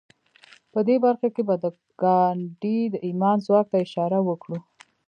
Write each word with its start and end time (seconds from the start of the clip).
په 0.71 0.79
دې 0.87 0.95
برخه 1.05 1.27
کې 1.35 1.41
به 1.47 1.55
د 1.63 1.65
ګاندي 2.03 2.79
د 2.93 2.95
ايمان 3.07 3.37
ځواک 3.45 3.65
ته 3.71 3.77
اشاره 3.85 4.19
وکړو. 4.23 4.57